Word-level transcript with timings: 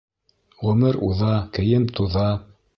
Ғүмер 0.63 0.99
уҙа, 1.09 1.31
кейем 1.59 1.89
туҙа. 2.01 2.29